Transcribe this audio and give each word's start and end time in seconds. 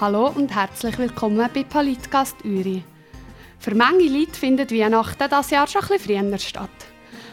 Hallo 0.00 0.28
und 0.28 0.54
herzlich 0.54 0.96
willkommen 0.96 1.50
bei 1.52 1.64
Politgast 1.64 2.44
Uri. 2.44 2.84
Für 3.58 3.74
manche 3.74 4.06
Leute 4.06 4.38
findet 4.38 4.70
Weihnachten 4.70 5.28
das 5.28 5.50
Jahr 5.50 5.66
schon 5.66 5.82
etwas 5.82 6.02
früher 6.02 6.38
statt. 6.38 6.70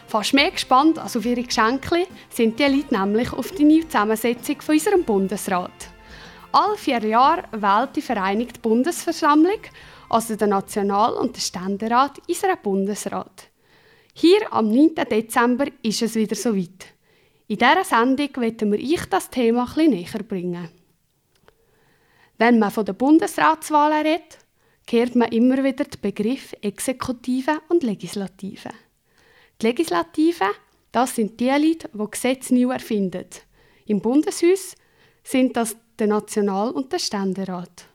Fast 0.08 0.34
mehr 0.34 0.50
gespannt 0.50 0.98
als 0.98 1.16
auf 1.16 1.24
ihre 1.24 1.44
Geschenke 1.44 2.08
sind 2.28 2.58
die 2.58 2.64
Leute 2.64 2.92
nämlich 2.92 3.32
auf 3.32 3.52
die 3.52 3.62
neue 3.62 3.86
Zusammensetzung 3.86 4.60
von 4.60 4.74
unserem 4.74 5.04
Bundesrat. 5.04 5.70
Alle 6.50 6.76
vier 6.76 7.04
Jahre 7.04 7.44
wählt 7.52 7.94
die 7.94 8.02
Vereinigte 8.02 8.58
Bundesversammlung, 8.58 9.60
also 10.08 10.34
der 10.34 10.48
National- 10.48 11.14
und 11.14 11.36
der 11.36 11.42
Ständerat, 11.42 12.18
unseren 12.28 12.58
Bundesrat. 12.64 13.44
Hier 14.12 14.52
am 14.52 14.70
9. 14.70 14.92
Dezember 15.08 15.66
ist 15.82 16.02
es 16.02 16.16
wieder 16.16 16.34
soweit. 16.34 16.86
In 17.46 17.58
dieser 17.58 17.84
Sendung 17.84 18.30
wollen 18.34 18.72
wir 18.72 18.80
euch 18.80 19.06
das 19.08 19.30
Thema 19.30 19.62
etwas 19.62 19.86
näher 19.86 20.22
bringen. 20.26 20.68
Wenn 22.38 22.58
man 22.58 22.70
von 22.70 22.84
der 22.84 22.92
Bundesratswahlen 22.92 24.06
redet, 24.06 24.38
kehrt 24.86 25.16
man 25.16 25.32
immer 25.32 25.62
wieder 25.64 25.84
den 25.84 26.00
Begriff 26.00 26.54
Exekutive 26.60 27.60
und 27.68 27.82
Legislative. 27.82 28.70
Die 29.60 29.66
Legislative, 29.66 30.46
das 30.92 31.16
sind 31.16 31.40
die 31.40 31.48
Leute, 31.48 31.88
die 31.92 32.10
Gesetze 32.10 32.54
neu 32.54 32.72
erfinden. 32.72 33.26
Im 33.86 34.00
Bundeshaus 34.00 34.74
sind 35.24 35.56
das 35.56 35.76
der 35.98 36.08
National- 36.08 36.70
und 36.70 36.92
der 36.92 36.98
Ständerat. 36.98 37.86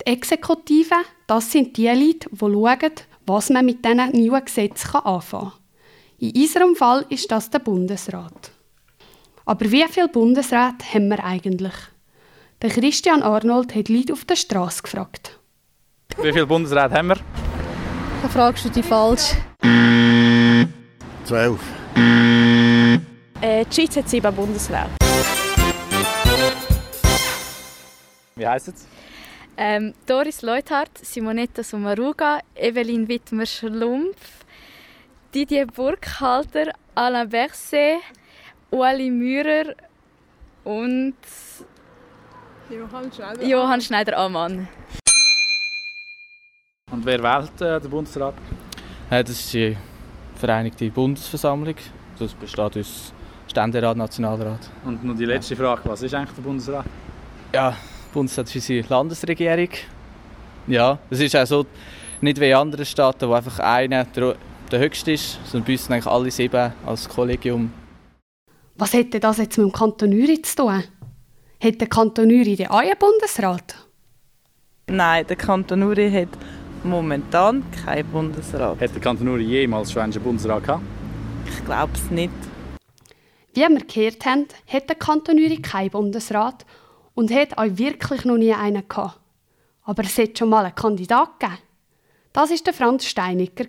Die 0.00 0.12
Exekutive, 0.12 0.94
das 1.26 1.50
sind 1.50 1.76
die 1.76 1.88
Leute, 1.88 2.28
die 2.30 2.38
schauen, 2.38 2.92
was 3.26 3.50
man 3.50 3.66
mit 3.66 3.84
diesen 3.84 3.96
neuen 3.96 4.44
Gesetzen 4.44 4.96
anfangen 4.96 5.50
kann. 5.50 5.60
In 6.18 6.42
unserem 6.42 6.76
Fall 6.76 7.06
ist 7.08 7.30
das 7.30 7.50
der 7.50 7.58
Bundesrat. 7.58 8.52
Aber 9.44 9.70
wie 9.70 9.84
viele 9.88 10.08
Bundesräte 10.08 10.84
haben 10.94 11.08
wir 11.08 11.22
eigentlich? 11.24 11.74
Der 12.62 12.70
Christian 12.70 13.22
Arnold 13.22 13.74
hat 13.74 13.88
Leute 13.88 14.12
auf 14.12 14.24
der 14.24 14.36
Straße 14.36 14.82
gefragt. 14.82 15.38
Wie 16.16 16.32
viele 16.32 16.46
Bundesräte 16.46 16.94
haben 16.94 17.08
wir? 17.08 17.18
Da 18.22 18.28
fragst 18.28 18.64
du 18.64 18.68
dich 18.70 18.86
falsch. 18.86 19.32
Zwölf. 21.24 21.60
Äh, 23.40 23.64
die 23.66 23.74
Schweiz 23.74 23.96
hat 23.96 24.08
sieben 24.08 24.34
Bundesräte. 24.34 24.90
Wie 28.36 28.46
heisst 28.46 28.68
es? 28.68 28.86
Ähm, 29.56 29.94
Doris 30.06 30.42
Leuthardt, 30.42 30.98
Simonetta 30.98 31.62
Sommaruga, 31.62 32.40
Evelyn 32.54 33.06
Wittmer-Schlumpf, 33.06 34.44
Didier 35.34 35.66
Burkhalter, 35.66 36.72
Alain 36.94 37.28
Berset, 37.28 37.98
Ueli 38.72 39.10
Mürer 39.10 39.74
und 40.64 41.14
Johann 42.70 43.12
Schneider. 43.12 43.44
Johann 43.44 43.80
Schneider-Ammann. 43.80 44.68
Und 46.90 47.04
wer 47.04 47.22
wählt 47.22 47.60
äh, 47.60 47.80
den 47.80 47.90
Bundesrat? 47.90 48.34
Ja, 49.10 49.22
das 49.22 49.32
ist 49.32 49.52
die 49.52 49.76
Vereinigte 50.36 50.90
Bundesversammlung. 50.90 51.74
Das 52.18 52.32
besteht 52.32 52.76
aus 52.78 53.12
Ständerat, 53.48 53.96
Nationalrat. 53.96 54.70
Und 54.84 55.04
noch 55.04 55.16
die 55.16 55.26
letzte 55.26 55.56
Frage, 55.56 55.82
was 55.84 56.02
ist 56.02 56.14
eigentlich 56.14 56.34
der 56.34 56.42
Bundesrat? 56.42 56.86
Ja, 57.52 57.70
der 57.70 57.78
Bundesrat 58.12 58.46
ist 58.46 58.54
unsere 58.56 58.88
Landesregierung. 58.88 59.68
Ja, 60.66 60.98
es 61.10 61.20
ist 61.20 61.36
auch 61.36 61.46
so, 61.46 61.66
nicht 62.20 62.40
wie 62.40 62.48
in 62.48 62.56
anderen 62.56 62.86
Staaten, 62.86 63.28
wo 63.28 63.34
einfach 63.34 63.58
einer 63.58 64.04
der, 64.04 64.36
der 64.72 64.78
höchste 64.80 65.12
ist, 65.12 65.38
sondern 65.44 65.66
bei 65.66 65.72
uns 65.72 65.84
sind 65.84 65.92
eigentlich 65.92 66.06
alle 66.06 66.30
sieben 66.30 66.72
als 66.86 67.08
Kollegium. 67.08 67.70
Was 68.76 68.92
hätte 68.92 69.20
das 69.20 69.38
jetzt 69.38 69.56
mit 69.56 69.68
dem 69.68 69.72
Kanton 69.72 70.12
Uri 70.12 70.42
zu 70.42 70.56
tun? 70.56 70.82
Hat 71.64 71.80
der 71.80 71.88
Kanton 71.88 72.26
Uri 72.26 72.56
den 72.56 72.66
einen 72.66 72.98
Bundesrat? 72.98 73.74
Nein, 74.86 75.26
der 75.26 75.36
Kanton 75.36 75.82
Uri 75.82 76.10
hat 76.10 76.28
momentan 76.82 77.64
keinen 77.70 78.06
Bundesrat. 78.12 78.78
Hat 78.78 78.94
der 78.94 79.00
Kanton 79.00 79.28
Uri 79.28 79.44
jemals 79.44 79.90
schon 79.90 80.02
einen 80.02 80.12
Bundesrat 80.22 80.62
gehabt? 80.62 80.82
Ich 81.46 81.64
glaube 81.64 81.92
es 81.94 82.10
nicht. 82.10 82.34
Wie 83.54 83.60
wir 83.60 83.82
gehört 83.82 84.26
haben, 84.26 84.46
hat 84.66 84.90
der 84.90 84.96
Kanton 84.96 85.38
Uri 85.38 85.62
keinen 85.62 85.88
Bundesrat 85.88 86.66
und 87.14 87.32
hat 87.32 87.56
auch 87.56 87.78
wirklich 87.78 88.26
noch 88.26 88.36
nie 88.36 88.52
einen 88.52 88.86
gehabt. 88.86 89.18
Aber 89.84 90.02
es 90.02 90.18
hat 90.18 90.38
schon 90.38 90.50
mal 90.50 90.66
einen 90.66 90.74
Kandidat 90.74 91.40
gegeben. 91.40 91.62
Das 92.34 92.50
war 92.50 92.58
der 92.58 92.74
Franz 92.74 93.06
Steiniger. 93.06 93.64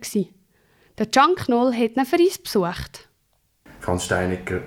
Der 0.97 1.05
Can 1.05 1.35
Knoll 1.35 1.73
hat 1.73 1.95
ihn 1.95 2.05
für 2.05 2.17
uns 2.17 2.39
besucht. 2.39 3.07
Franz 3.79 4.03
Steiniger, 4.03 4.63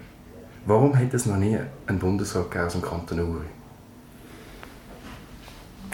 warum 0.68 0.96
hat 0.96 1.12
es 1.14 1.26
noch 1.26 1.38
nie 1.38 1.58
einen 1.86 1.98
Bundesrat 1.98 2.56
aus 2.56 2.74
dem 2.74 2.82
Kanton 2.82 3.20
Uri? 3.20 3.46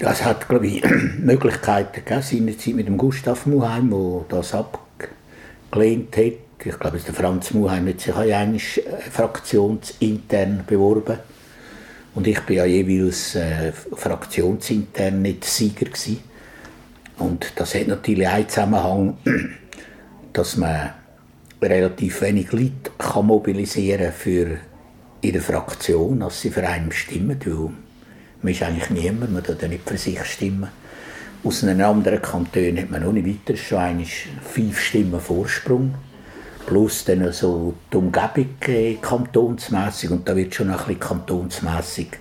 Es 0.00 0.24
hat, 0.24 0.48
glaube 0.48 0.66
ich, 0.66 0.82
Möglichkeiten 1.18 2.04
gegeben, 2.04 2.22
seinerzeit 2.22 2.74
mit 2.74 2.88
dem 2.88 2.98
Gustav 2.98 3.46
Muheim, 3.46 3.90
der 3.90 4.24
das 4.28 4.52
abgelehnt 4.52 6.16
hat. 6.16 6.32
Ich 6.66 6.78
glaube, 6.78 6.98
der 6.98 7.14
Franz 7.14 7.52
Muheim 7.52 7.88
hat 7.88 8.00
sich 8.00 8.12
auch 8.12 8.20
einmal 8.20 8.58
fraktionsintern 8.58 10.64
beworben. 10.66 11.18
Und 12.14 12.26
ich 12.26 12.40
bin 12.40 12.56
ja 12.56 12.64
jeweils 12.64 13.34
äh, 13.34 13.72
fraktionsintern 13.72 15.22
nicht 15.22 15.44
Sieger 15.44 15.86
gewesen. 15.86 16.20
Und 17.18 17.52
das 17.56 17.74
hat 17.74 17.86
natürlich 17.86 18.26
einen 18.26 18.48
Zusammenhang, 18.48 19.18
dass 20.32 20.56
man 20.56 20.94
relativ 21.64 22.22
wenig 22.22 22.52
Leute 22.52 22.90
kann 22.98 23.26
mobilisieren 23.26 24.12
für 24.12 24.58
der 25.22 25.40
Fraktion, 25.40 26.20
dass 26.20 26.40
sie 26.40 26.50
für 26.50 26.66
einen 26.66 26.92
stimmen. 26.92 27.38
Man 28.42 28.52
ist 28.52 28.62
eigentlich 28.62 28.90
niemand, 28.90 29.32
man 29.32 29.42
ja 29.60 29.68
nicht 29.68 29.88
für 29.88 29.96
sich 29.96 30.22
stimmen. 30.24 30.68
Aus 31.42 31.62
einem 31.62 31.80
anderen 31.82 32.22
Kanton 32.22 32.78
hat 32.78 32.90
man 32.90 33.02
noch 33.02 33.12
nicht 33.12 33.26
weiter, 33.26 33.56
schon 33.56 33.78
einmal 33.78 34.06
fünf 34.42 34.80
Stimmen 34.80 35.20
Vorsprung. 35.20 35.94
Plus 36.66 37.04
dann 37.04 37.30
so 37.32 37.74
die 37.92 37.96
Umgebung 37.98 38.48
äh, 38.66 38.94
kantonsmässig 38.94 40.10
und 40.10 40.26
da 40.26 40.34
wird 40.34 40.54
schon 40.54 40.70
ein 40.70 40.76
bisschen 40.78 41.00
kantonsmässig 41.00 42.18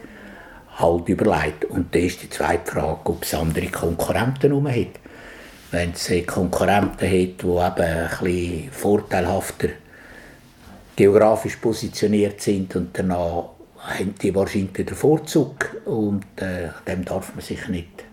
halt 0.77 1.07
überlegt. 1.07 1.65
Und 1.65 1.95
da 1.95 1.99
ist 1.99 2.21
die 2.21 2.29
zweite 2.29 2.69
Frage, 2.69 2.99
ob 3.05 3.23
es 3.23 3.33
andere 3.33 3.67
Konkurrenten 3.67 4.49
herum 4.49 4.67
hat. 4.67 4.99
Wenn 5.73 5.91
es 5.91 6.09
äh, 6.09 6.21
Konkurrenten 6.21 7.07
hat, 7.07 7.09
die 7.09 7.45
eben 7.45 7.49
ein 7.49 8.09
bisschen 8.21 8.71
vorteilhafter 8.71 9.69
geografisch 10.95 11.55
positioniert 11.55 12.39
sind 12.39 12.75
und 12.75 12.97
danach 12.97 13.49
haben 13.79 14.13
die 14.21 14.33
wahrscheinlich 14.35 14.85
den 14.85 14.95
Vorzug 14.95 15.75
und 15.85 16.23
äh, 16.35 16.69
dem 16.87 17.03
darf 17.03 17.33
man 17.33 17.43
sich 17.43 17.67
nicht 17.67 18.03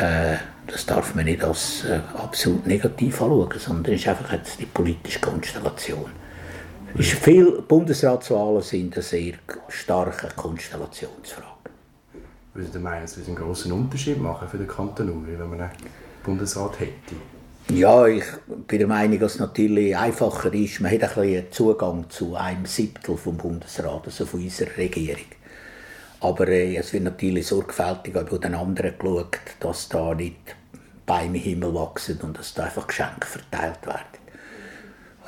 äh, 0.00 0.36
das 0.66 0.86
darf 0.86 1.14
man 1.14 1.24
nicht 1.24 1.42
als 1.42 1.84
äh, 1.84 2.00
absolut 2.14 2.66
negativ 2.66 3.22
anschauen, 3.22 3.58
sondern 3.58 3.94
es 3.94 4.02
ist 4.02 4.08
einfach 4.08 4.32
jetzt 4.32 4.60
die 4.60 4.66
politische 4.66 5.18
Konstellation. 5.18 6.10
Ist 6.94 7.12
viele 7.12 7.62
Bundesratswahlen 7.62 8.62
sind 8.62 8.94
eine 8.94 9.02
sehr 9.02 9.34
starke 9.68 10.28
Konstellationsfrage. 10.36 11.46
Würdet 12.54 12.74
ihr 12.74 12.80
meinen, 12.80 13.04
es 13.04 13.16
würde 13.16 13.28
einen 13.28 13.36
grossen 13.36 13.72
Unterschied 13.72 14.20
machen 14.20 14.48
für 14.48 14.58
den 14.58 14.68
Kanton 14.68 15.10
Uri, 15.10 15.38
wenn 15.38 15.50
man 15.50 15.70
Bundesrat 16.28 16.80
hätte? 16.80 17.16
Ja, 17.70 18.06
ich 18.06 18.24
bin 18.66 18.78
der 18.80 18.88
Meinung, 18.88 19.18
dass 19.18 19.34
es 19.34 19.40
natürlich 19.40 19.96
einfacher 19.96 20.52
ist. 20.52 20.80
Man 20.80 20.92
hat 20.92 21.02
ein 21.02 21.22
bisschen 21.22 21.52
Zugang 21.52 22.10
zu 22.10 22.36
einem 22.36 22.66
Siebtel 22.66 23.16
vom 23.16 23.38
Bundesrat, 23.38 24.02
also 24.04 24.26
von 24.26 24.42
unserer 24.42 24.76
Regierung. 24.76 25.24
Aber 26.20 26.48
äh, 26.48 26.76
es 26.76 26.92
wird 26.92 27.04
natürlich 27.04 27.46
sorgfältig 27.46 28.12
bei 28.12 28.22
den 28.24 28.54
anderen 28.54 28.98
geschaut, 28.98 29.38
dass 29.60 29.88
da 29.88 30.14
nicht 30.14 30.54
Bäume 31.06 31.24
im 31.24 31.34
Himmel 31.34 31.74
wachsen 31.74 32.20
und 32.22 32.38
dass 32.38 32.52
da 32.52 32.64
einfach 32.64 32.86
Geschenke 32.86 33.26
verteilt 33.26 33.86
werden. 33.86 34.18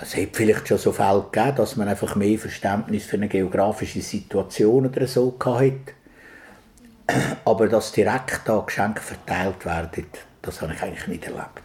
Es 0.03 0.15
hat 0.15 0.29
vielleicht 0.33 0.69
schon 0.69 0.79
so 0.79 0.93
Fälle 0.93 1.27
gegeben, 1.31 1.57
dass 1.57 1.77
man 1.77 1.89
einfach 1.89 2.15
mehr 2.15 2.39
Verständnis 2.39 3.05
für 3.05 3.17
eine 3.17 3.29
geografische 3.29 4.03
Situation 4.03 4.87
oder 4.87 5.07
so 5.07 5.35
hat. 5.45 5.95
Aber 7.47 7.69
dass 7.69 7.93
direkt 7.93 8.43
da 8.45 8.61
Geschenke 8.61 9.01
verteilt 9.01 9.65
werden, 9.65 10.07
das 10.43 10.63
habe 10.63 10.75
ich 10.75 10.83
eigentlich 10.83 11.07
nicht 11.07 11.25
erlebt. 11.25 11.63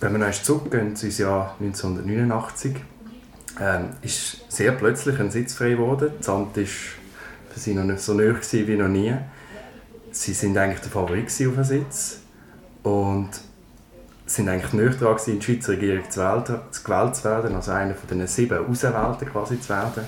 Wenn 0.00 0.12
wir 0.12 0.18
noch 0.18 0.42
zurückgehen 0.42 0.88
ins 0.88 1.18
Jahr 1.18 1.56
1989, 1.60 2.76
ähm, 3.60 3.90
ist 4.00 4.50
sehr 4.50 4.72
plötzlich 4.72 5.20
ein 5.20 5.30
Sitz 5.30 5.54
frei 5.54 5.70
geworden. 5.70 6.12
Das 6.18 6.28
Amt 6.30 6.56
war 6.56 6.64
für 6.64 7.60
sie 7.60 7.74
noch 7.74 7.84
nicht 7.84 8.00
so 8.00 8.14
nahe 8.14 8.40
wie 8.50 8.76
noch 8.76 8.88
nie. 8.88 9.14
Sie 10.12 10.32
sind 10.32 10.56
eigentlich 10.56 10.80
der 10.80 10.90
Favorit 10.90 11.26
auf 11.26 11.54
den 11.54 11.64
Sitz 11.64 12.20
und 12.82 13.28
sind 14.24 14.48
eigentlich 14.48 14.72
nicht 14.72 15.00
dran 15.00 15.16
in 15.26 15.38
die 15.38 15.44
Schweizer 15.44 15.72
Regierung 15.72 16.10
zu, 16.10 16.20
wählen, 16.20 16.60
zu 16.70 16.82
gewählt 16.82 17.16
zu 17.16 17.24
werden, 17.24 17.54
also 17.54 17.72
einer 17.72 17.94
von 17.94 18.08
den 18.08 18.26
sieben 18.26 18.66
Auserwählten 18.66 19.28
quasi 19.28 19.60
zu 19.60 19.68
werden. 19.68 20.04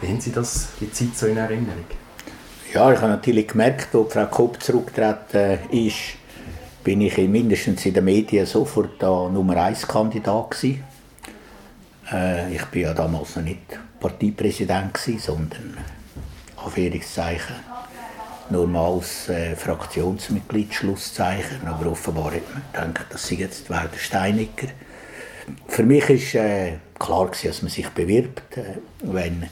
Wie 0.00 0.08
haben 0.08 0.20
Sie 0.20 0.32
das, 0.32 0.68
die 0.78 0.92
Zeit 0.92 1.16
so 1.16 1.26
in 1.26 1.36
Erinnerung? 1.36 1.84
Ja, 2.74 2.90
ich 2.90 3.00
habe 3.02 3.12
natürlich 3.12 3.48
gemerkt, 3.48 3.94
als 3.94 4.14
Frau 4.14 4.26
Kopp 4.28 4.62
zurückgetreten 4.62 5.58
ist, 5.70 6.16
bin 6.82 7.02
ich 7.02 7.18
mindestens 7.18 7.84
in 7.84 7.92
den 7.92 8.06
Medien 8.06 8.46
sofort 8.46 8.92
da 8.98 9.28
Nummer 9.28 9.58
1 9.58 9.86
Kandidat. 9.86 10.56
Äh, 12.10 12.54
ich 12.54 12.64
bin 12.66 12.82
ja 12.82 12.94
damals 12.94 13.36
noch 13.36 13.42
nicht 13.42 13.78
Parteipräsident 14.00 14.94
gewesen, 14.94 15.18
sondern 15.18 15.76
Anführungszeichen 16.64 17.56
normales 18.48 19.28
äh, 19.28 19.54
Fraktionsmitglied 19.54 20.72
Schlusszeichen, 20.72 21.66
aber 21.66 21.90
offenbar 21.90 22.32
hat 22.32 22.54
man 22.54 22.94
gedacht, 22.94 23.06
das 23.10 23.28
sei 23.28 23.34
jetzt 23.34 23.68
der 23.68 23.90
Steiniger. 23.98 24.68
Für 25.68 25.82
mich 25.82 26.08
war 26.08 26.42
äh, 26.42 26.78
klar, 26.98 27.30
dass 27.44 27.60
man 27.60 27.70
sich 27.70 27.90
bewirbt, 27.90 28.56
äh, 28.56 28.78
wenn 29.02 29.50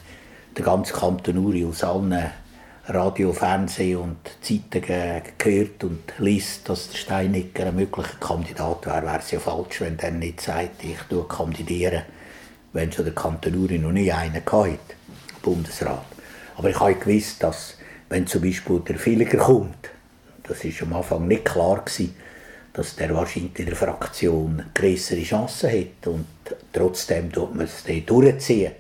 der 0.57 0.65
ganze 0.65 0.95
Kanton 0.95 1.37
Uri 1.37 1.67
aus 1.67 1.85
allen 1.85 2.31
Radio, 2.87 3.33
Fernsehen 3.33 3.99
und 3.99 4.19
Zeitungen 4.41 5.23
gehört 5.39 5.85
und 5.85 6.01
liest, 6.19 6.69
dass 6.69 6.89
der 6.89 6.97
Steiniger 6.97 7.67
ein 7.67 7.77
möglicher 7.77 8.17
Kandidat 8.19 8.87
wäre, 8.87 9.03
wäre 9.03 9.19
es 9.19 9.31
ja 9.31 9.39
falsch, 9.39 9.81
wenn 9.81 9.99
er 9.99 10.11
nicht 10.11 10.41
sagt, 10.41 10.83
ich 10.83 10.97
kandidiere, 11.29 12.05
wenn 12.73 12.91
schon 12.91 13.05
der 13.05 13.15
Kanton 13.15 13.55
Uri 13.55 13.79
noch 13.79 13.93
nie 13.93 14.11
einen 14.11 14.35
hatte, 14.35 14.79
Bundesrat. 15.43 16.05
Aber 16.57 16.71
ich 16.71 16.81
habe 16.81 16.95
gewusst, 16.95 17.43
dass 17.43 17.77
wenn 18.09 18.27
zum 18.27 18.43
Beispiel 18.43 18.81
der 18.81 18.99
Filiger 18.99 19.39
kommt, 19.39 19.91
das 20.43 20.65
ist 20.65 20.83
am 20.83 20.95
Anfang 20.95 21.29
nicht 21.29 21.45
klar 21.45 21.85
gewesen, 21.85 22.17
dass 22.73 22.97
der 22.97 23.15
wahrscheinlich 23.15 23.59
in 23.59 23.67
der 23.67 23.77
Fraktion 23.77 24.65
größere 24.75 25.23
Chancen 25.23 25.71
hat 25.71 26.07
und 26.07 26.27
trotzdem 26.73 27.31
tut 27.31 27.55
man 27.55 27.67
es 27.67 27.85
durchziehen. 28.07 28.73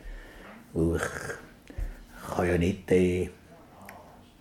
Weil 0.72 0.96
ich 0.96 2.34
kann 2.34 2.48
ja 2.48 2.58
nicht 2.58 2.90
äh, 2.90 3.30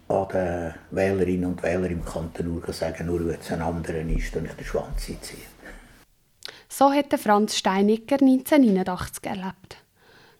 an 0.10 0.28
den 0.34 0.74
Wählerinnen 0.92 1.46
und 1.46 1.64
Wählern 1.64 1.92
im 1.92 2.04
Kanton 2.04 2.48
Ur 2.48 2.74
sagen, 2.74 3.06
nur 3.06 3.26
weil 3.26 3.38
es 3.40 3.52
ein 3.52 3.62
anderer 3.62 4.00
ist, 4.00 4.36
und 4.36 4.46
ich 4.46 4.54
den 4.54 4.66
Schwanz 4.66 5.06
ziehe. 5.06 5.40
So 6.68 6.92
hat 6.92 7.14
Franz 7.20 7.56
Steiniger 7.56 8.18
1989 8.20 9.24
erlebt. 9.26 9.78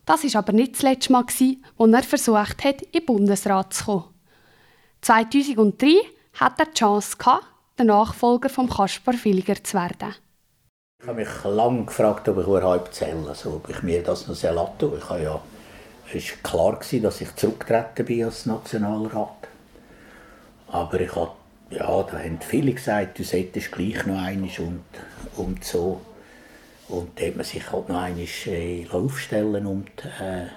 Das 0.06 0.24
war 0.24 0.40
aber 0.40 0.54
nicht 0.54 0.74
das 0.74 0.82
letzte 0.82 1.12
Mal, 1.12 1.26
als 1.26 1.42
er 1.94 2.04
versucht 2.04 2.64
hat, 2.64 2.82
in 2.82 2.92
den 2.92 3.06
Bundesrat 3.06 3.74
zu 3.74 3.86
kommen. 3.86 4.06
2003 5.02 5.88
hatte 6.34 6.64
er 6.64 6.66
die 6.66 6.74
Chance, 6.74 7.18
der 7.78 7.86
Nachfolger 7.86 8.50
von 8.50 8.68
Kaspar 8.68 9.14
Filiger 9.14 9.64
zu 9.64 9.78
werden. 9.78 10.16
Ich 11.02 11.08
habe 11.08 11.20
mich 11.20 11.44
lange 11.44 11.86
gefragt, 11.86 12.28
ob 12.28 12.40
ich 12.40 12.48
überhaupt 12.48 12.94
zähle, 12.94 13.28
also 13.28 13.54
ob 13.54 13.70
ich 13.70 13.84
mir 13.84 14.04
das 14.04 14.28
noch 14.28 14.42
lasse. 14.42 14.98
Ich 14.98 15.10
habe 15.10 15.24
ja, 15.24 15.42
es 16.14 16.32
war 16.44 16.80
klar, 16.80 17.02
dass 17.02 17.22
ich 17.22 17.36
zurückgetreten 17.36 18.06
bin 18.06 18.26
als 18.26 18.46
Nationalrat. 18.46 19.48
Aber 20.72 21.00
ich 21.00 21.16
habe, 21.16 21.32
ja, 21.72 22.04
da 22.04 22.20
haben 22.20 22.40
viele 22.42 22.74
gesagt, 22.74 23.20
du 23.20 23.24
solltest 23.24 23.72
gleich 23.72 24.06
noch 24.06 24.22
einmal 24.22 24.50
und, 24.60 24.84
und 25.36 25.64
so. 25.64 26.02
Und 26.88 27.20
da 27.20 27.26
hat 27.26 27.36
man 27.36 27.46
sich 27.46 27.72
halt 27.72 27.90
noch 27.90 28.02
einmal 28.02 28.26
äh, 28.46 28.88
aufstellen 28.90 29.66
und 29.66 29.90
äh, 30.20 30.48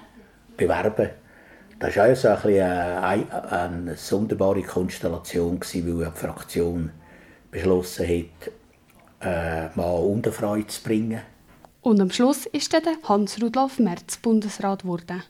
bewerben. 0.57 1.09
Das 1.79 1.95
war 1.97 2.11
auch 2.11 2.15
so 2.15 2.27
ein 2.29 2.35
bisschen 2.35 2.63
eine, 2.63 3.51
eine 3.51 3.97
sonderbare 3.97 4.63
Konstellation, 4.63 5.59
weil 5.59 6.11
die 6.11 6.17
Fraktion 6.17 6.91
beschlossen 7.51 8.07
hat, 8.07 8.51
äh, 9.21 9.69
mal 9.75 9.91
Unterfrau 9.91 10.59
zu 10.61 10.81
bringen. 10.81 11.21
Und 11.81 11.99
am 11.99 12.09
Schluss 12.09 12.45
ist 12.45 12.73
dann 12.73 12.83
Hans-Rudolf 13.03 13.79
Merz 13.79 14.17
Bundesrat 14.17 14.83
geworden. 14.83 15.23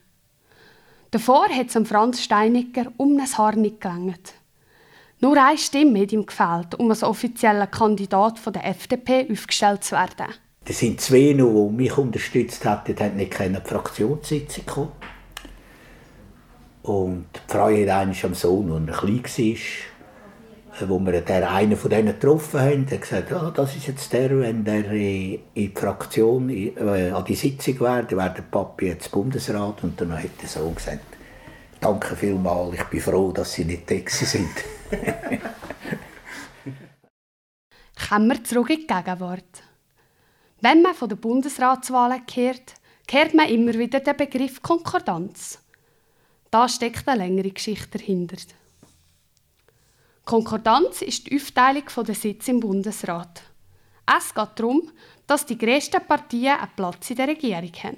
Davor 1.09 1.47
hat 1.49 1.75
es 1.75 1.87
Franz 1.87 2.21
Steiniger 2.21 2.91
um 2.97 3.17
ein 3.19 3.37
Haar 3.37 3.55
nicht 3.55 3.81
gelangt. 3.81 4.33
Nur 5.23 5.41
eine 5.41 5.57
Stimme 5.57 6.01
hat 6.01 6.11
ihm 6.11 6.25
gefehlt, 6.25 6.75
um 6.77 6.89
als 6.89 7.01
offizieller 7.01 7.67
Kandidat 7.67 8.37
von 8.37 8.51
der 8.51 8.65
FDP 8.65 9.25
aufgestellt 9.31 9.81
zu 9.81 9.95
werden. 9.95 10.33
Es 10.65 10.79
sind 10.79 10.99
zwei 10.99 11.31
noch, 11.31 11.69
die 11.69 11.75
mich 11.77 11.97
unterstützt 11.97 12.65
haben, 12.65 12.81
die 12.85 13.01
haben 13.01 13.15
nicht 13.15 13.31
keine 13.31 13.61
Fraktionssitzung 13.61 14.65
kommen. 14.65 14.91
Und 16.81 17.27
die 17.33 17.53
Frau 17.53 17.67
hat 17.67 17.71
einmal 17.71 18.15
am 18.21 18.33
Sohn, 18.33 18.69
als 18.69 18.85
er 18.85 18.97
klein 18.97 19.23
war, 20.81 20.89
wo 20.89 20.99
wir 20.99 21.21
der 21.21 21.51
einen 21.53 21.77
von 21.77 21.89
denen 21.89 22.19
getroffen 22.19 22.59
haben, 22.59 22.91
hat 22.91 23.01
gesagt, 23.01 23.31
ja, 23.31 23.49
das 23.49 23.77
ist 23.77 23.87
jetzt 23.87 24.11
der, 24.11 24.37
wenn 24.41 24.65
der 24.65 24.91
in 24.91 25.39
die 25.55 25.71
Fraktion 25.73 26.49
äh, 26.49 27.11
an 27.11 27.23
die 27.23 27.35
Sitzung 27.35 27.79
wäre, 27.79 28.03
dann 28.03 28.19
wäre 28.19 28.33
der 28.33 28.41
Papi 28.41 28.87
jetzt 28.87 29.09
Bundesrat. 29.09 29.85
Und 29.85 30.01
dann 30.01 30.21
hat 30.21 30.41
der 30.41 30.49
Sohn 30.49 30.75
gesagt, 30.75 31.05
danke 31.79 32.13
vielmals, 32.17 32.75
ich 32.75 32.83
bin 32.83 32.99
froh, 32.99 33.31
dass 33.31 33.53
Sie 33.53 33.63
nicht 33.63 33.89
da 33.89 33.95
sind. 34.05 34.49
Kommen 38.09 38.27
wir 38.27 38.43
zurück 38.43 38.69
in 38.69 38.81
die 38.81 38.87
Gegenwart. 38.87 39.63
Wenn 40.61 40.81
man 40.81 40.93
von 40.93 41.09
den 41.09 41.19
Bundesratswahlen 41.19 42.25
kehrt, 42.25 42.75
kehrt 43.07 43.33
man 43.33 43.49
immer 43.49 43.73
wieder 43.73 43.99
den 43.99 44.15
Begriff 44.15 44.61
Konkordanz. 44.61 45.59
Da 46.51 46.69
steckt 46.69 47.07
eine 47.07 47.23
längere 47.23 47.51
Geschichte 47.51 47.97
dahinter. 47.97 48.37
Konkordanz 50.25 51.01
ist 51.01 51.27
die 51.27 51.35
Aufteilung 51.35 51.83
der 52.05 52.15
Sitze 52.15 52.51
im 52.51 52.59
Bundesrat. 52.59 53.43
Es 54.05 54.33
geht 54.33 54.49
darum, 54.55 54.91
dass 55.27 55.45
die 55.45 55.57
grössten 55.57 56.05
Partien 56.05 56.57
einen 56.57 56.71
Platz 56.75 57.09
in 57.09 57.17
der 57.17 57.27
Regierung 57.27 57.73
haben. 57.83 57.97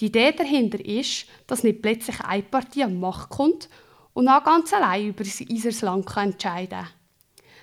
Die 0.00 0.06
Idee 0.06 0.32
dahinter 0.32 0.84
ist, 0.84 1.26
dass 1.46 1.62
nicht 1.62 1.82
plötzlich 1.82 2.20
eine 2.20 2.42
Partei 2.42 2.84
an 2.84 2.98
Macht 2.98 3.30
kommt 3.30 3.68
und 4.12 4.28
auch 4.28 4.44
ganz 4.44 4.72
allein 4.72 5.08
über 5.08 5.24
unser 5.24 5.86
Land 5.86 6.16
entscheiden. 6.16 6.86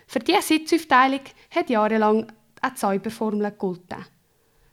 Für 0.07 0.19
diese 0.19 0.41
Sitzaufteilung 0.41 1.21
hat 1.53 1.69
jahrelang 1.69 2.31
eine 2.61 2.75
Zauberformel 2.75 3.51
gegolten. 3.51 4.05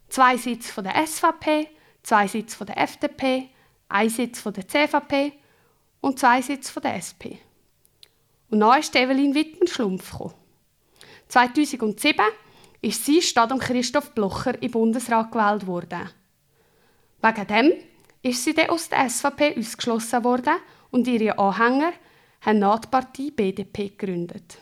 Zwei 0.07 0.37
Sitze 0.37 0.71
von 0.71 0.83
der 0.85 1.05
SVP, 1.05 1.67
zwei 2.03 2.27
Sitze 2.27 2.55
von 2.55 2.67
der 2.67 2.77
FDP, 2.77 3.49
ein 3.89 4.09
Sitz 4.09 4.39
von 4.39 4.53
der 4.53 4.67
CVP 4.67 5.33
und 6.01 6.19
zwei 6.19 6.41
Sitze 6.41 6.71
von 6.71 6.83
der 6.83 6.95
SP. 6.95 7.37
Und 8.49 8.59
dann 8.59 8.79
ist 8.79 8.95
Evelyn 8.95 9.35
Wittmann-Schlumpf 9.35 10.17
2007 11.27 12.23
ist 12.81 13.03
sie 13.03 13.21
statt 13.21 13.51
um 13.51 13.59
Christoph 13.59 14.11
Blocher 14.11 14.53
den 14.53 14.71
Bundesrat 14.71 15.31
gewählt 15.31 15.65
worden. 15.65 16.09
Wegen 17.21 17.47
dem 17.47 17.73
ist 18.21 18.43
sie 18.43 18.53
dann 18.53 18.69
aus 18.69 18.89
der 18.89 19.09
SVP 19.09 19.57
ausgeschlossen 19.57 20.23
worden 20.23 20.55
und 20.95 21.07
ihre 21.07 21.37
Anhänger 21.37 21.91
haben 22.41 22.59
Partei 22.89 23.29
BDP 23.35 23.89
gegründet. 23.89 24.57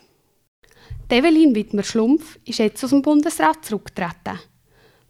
Evelyn 1.08 1.54
Wittmer-Schlumpf 1.54 2.40
ist 2.44 2.58
jetzt 2.58 2.82
aus 2.82 2.90
dem 2.90 3.02
Bundesrat 3.02 3.64
zurückgetreten. 3.64 4.40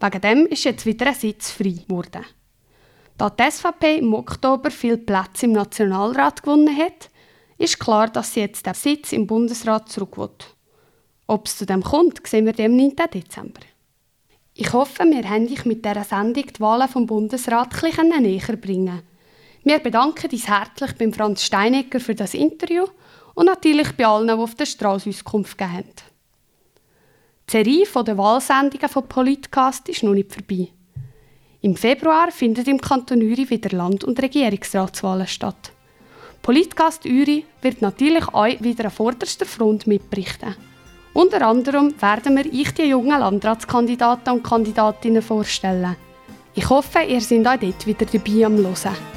Wegen 0.01 0.21
dem 0.21 0.47
ist 0.47 0.65
jetzt 0.65 0.85
wieder 0.85 1.07
ein 1.07 1.15
Sitz 1.15 1.51
frei 1.51 1.79
geworden. 1.89 2.27
Da 3.17 3.31
die 3.31 3.51
SVP 3.51 3.99
im 3.99 4.13
Oktober 4.13 4.71
viel 4.71 4.99
Plätze 4.99 5.47
im 5.47 5.53
Nationalrat 5.53 6.43
gewonnen 6.43 6.77
hat, 6.77 7.09
ist 7.57 7.81
klar, 7.81 8.09
dass 8.09 8.35
sie 8.35 8.41
jetzt 8.41 8.67
den 8.67 8.75
Sitz 8.75 9.13
im 9.13 9.27
Bundesrat 9.27 9.89
zurück 9.89 10.19
will. 10.19 10.29
Ob 11.27 11.47
es 11.47 11.57
zu 11.57 11.65
dem 11.65 11.83
kommt, 11.83 12.27
sehen 12.27 12.45
wir 12.45 12.65
am 12.65 12.77
9. 12.77 12.97
Dezember. 13.15 13.63
Ich 14.53 14.75
hoffe, 14.75 15.05
wir 15.05 15.27
haben 15.31 15.47
dich 15.47 15.65
mit 15.65 15.87
dieser 15.87 16.05
Sendung 16.05 16.45
die 16.55 16.61
Wahlen 16.61 16.89
vom 16.89 17.07
Bundesrat 17.07 17.83
ein 17.83 18.23
näher 18.23 18.57
bringen. 18.59 19.01
Wir 19.67 19.79
bedanken 19.79 20.31
uns 20.31 20.47
herzlich 20.47 20.93
beim 20.93 21.15
Franz 21.15 21.43
Steinecker 21.43 21.99
für 21.99 22.15
das 22.15 22.35
Interview 22.35 22.85
und 23.33 23.47
natürlich 23.47 23.93
bei 23.93 24.05
allen, 24.05 24.27
die 24.27 24.35
auf 24.35 24.55
der 24.55 24.67
Straße 24.67 25.09
Auskunft 25.09 25.57
gegeben 25.57 25.79
haben. 25.79 25.91
Die 27.49 27.51
Serie 27.51 28.05
der 28.05 28.19
Wahlsendungen 28.19 28.89
von 28.91 29.09
Politcast 29.09 29.89
ist 29.89 30.03
noch 30.03 30.13
nicht 30.13 30.35
vorbei. 30.35 30.69
Im 31.63 31.77
Februar 31.77 32.31
findet 32.31 32.69
im 32.69 32.79
Kanton 32.79 33.23
Uri 33.23 33.49
wieder 33.49 33.75
Land- 33.75 34.05
und 34.05 34.21
Regierungsratswahlen 34.21 35.27
statt. 35.27 35.73
Politcast 36.43 37.07
Uri 37.07 37.47
wird 37.63 37.81
natürlich 37.81 38.35
euch 38.35 38.63
wieder 38.63 38.85
an 38.85 38.91
vorderster 38.91 39.47
Front 39.47 39.87
mitberichten. 39.87 40.57
Unter 41.15 41.41
anderem 41.41 41.95
werden 42.03 42.37
wir 42.37 42.53
euch 42.53 42.75
die 42.75 42.83
jungen 42.83 43.19
Landratskandidaten 43.19 44.35
und 44.35 44.43
Kandidatinnen 44.43 45.23
vorstellen. 45.23 45.97
Ich 46.55 46.69
hoffe, 46.69 47.01
ihr 47.01 47.23
seid 47.23 47.47
auch 47.47 47.57
dort 47.57 47.87
wieder 47.87 48.05
dabei 48.05 48.45
am 48.45 48.59
Hören. 48.59 49.14